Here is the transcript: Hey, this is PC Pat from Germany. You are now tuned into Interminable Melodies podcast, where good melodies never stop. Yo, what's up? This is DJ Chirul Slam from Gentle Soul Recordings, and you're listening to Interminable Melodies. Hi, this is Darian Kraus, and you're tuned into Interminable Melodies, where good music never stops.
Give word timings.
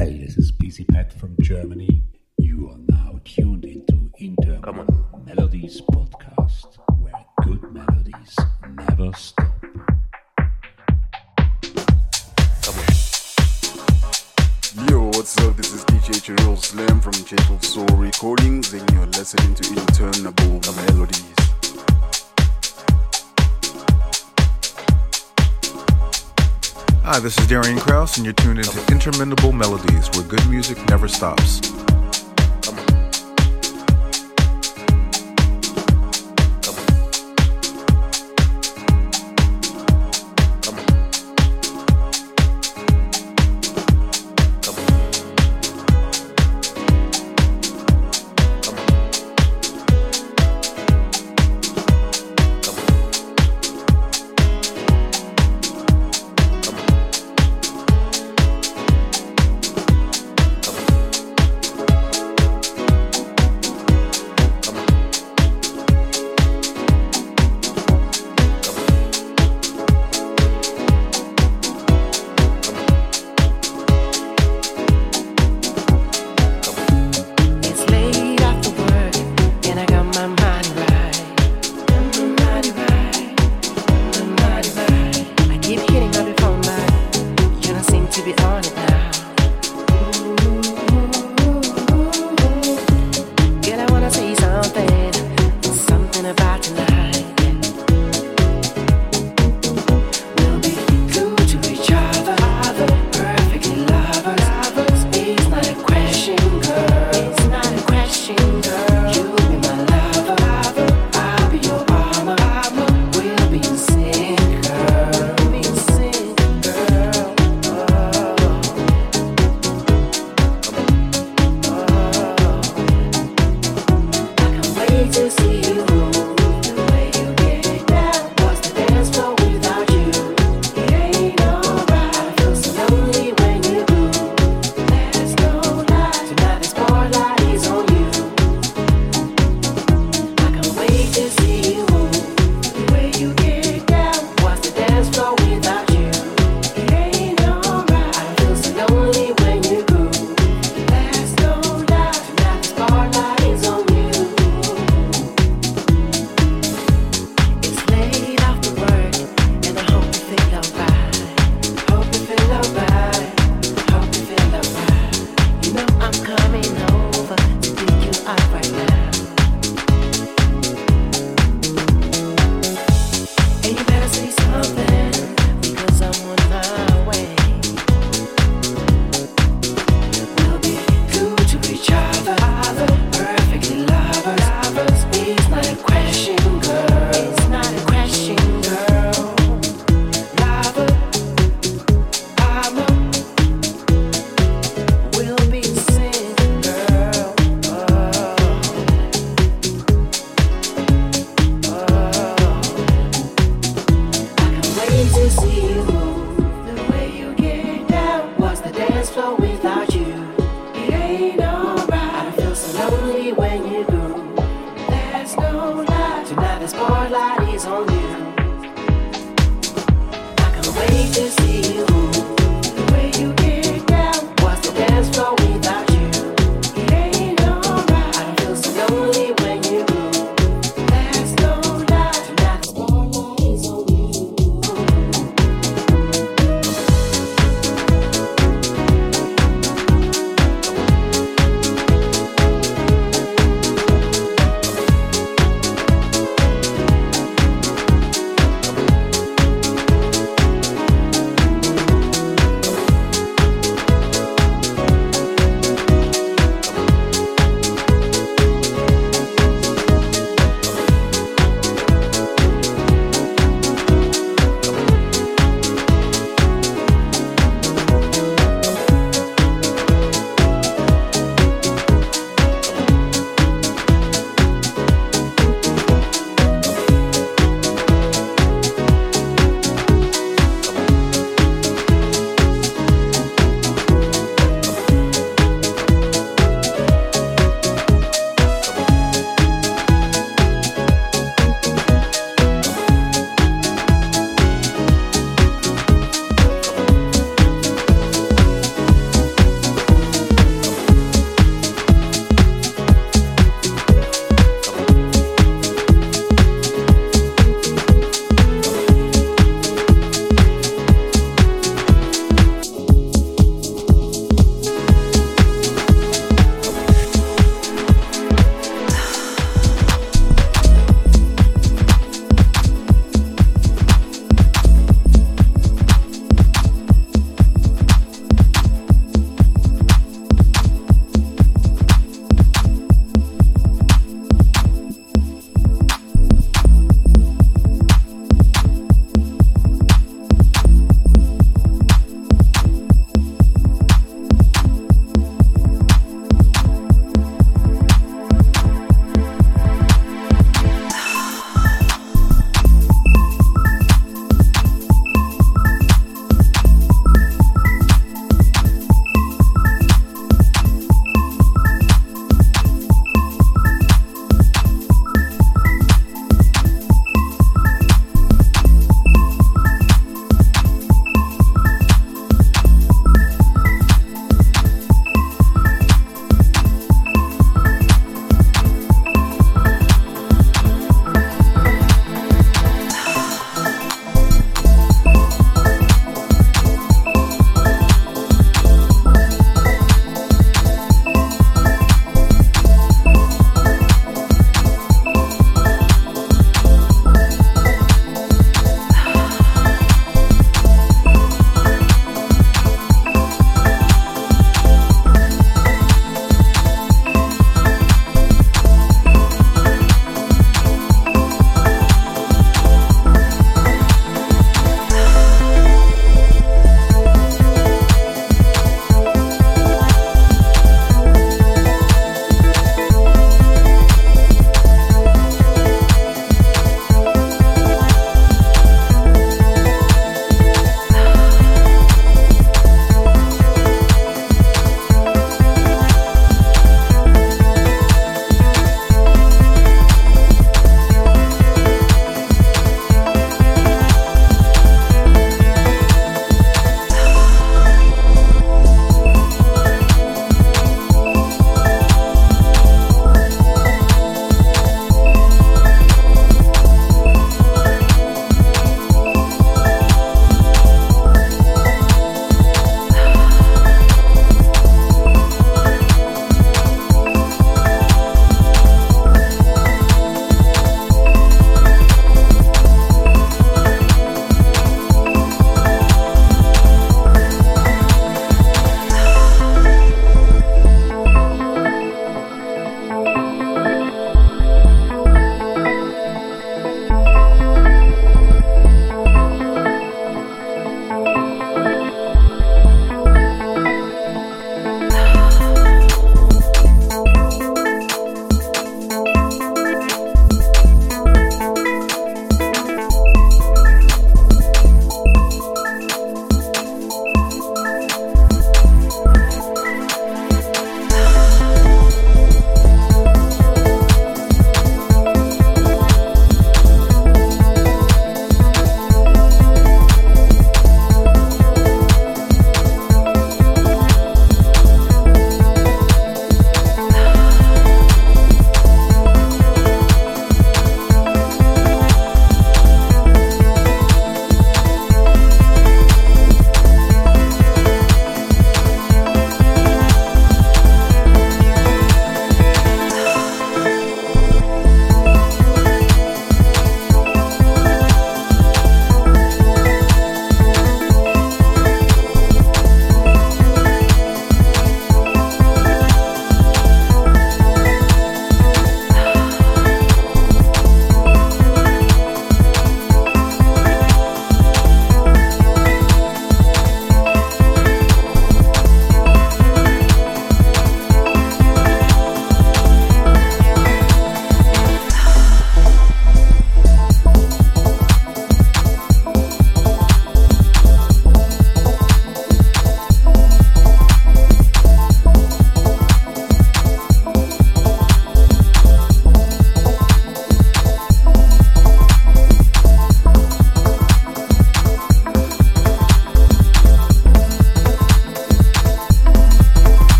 Hey, 0.00 0.16
this 0.16 0.38
is 0.38 0.50
PC 0.50 0.88
Pat 0.88 1.12
from 1.12 1.36
Germany. 1.42 2.02
You 2.38 2.70
are 2.70 2.78
now 2.88 3.20
tuned 3.22 3.66
into 3.66 4.10
Interminable 4.18 5.22
Melodies 5.26 5.82
podcast, 5.82 6.78
where 7.00 7.12
good 7.42 7.62
melodies 7.70 8.34
never 8.78 9.12
stop. 9.12 9.62
Yo, 14.88 15.04
what's 15.08 15.36
up? 15.42 15.58
This 15.58 15.74
is 15.74 15.84
DJ 15.84 16.34
Chirul 16.34 16.56
Slam 16.56 16.98
from 17.02 17.12
Gentle 17.12 17.60
Soul 17.60 17.84
Recordings, 17.88 18.72
and 18.72 18.90
you're 18.92 19.04
listening 19.04 19.54
to 19.54 19.80
Interminable 19.82 20.60
Melodies. 20.76 21.39
Hi, 27.12 27.18
this 27.18 27.36
is 27.38 27.48
Darian 27.48 27.76
Kraus, 27.80 28.18
and 28.18 28.24
you're 28.24 28.34
tuned 28.34 28.60
into 28.60 28.78
Interminable 28.92 29.50
Melodies, 29.50 30.08
where 30.12 30.22
good 30.22 30.46
music 30.48 30.78
never 30.90 31.08
stops. 31.08 31.60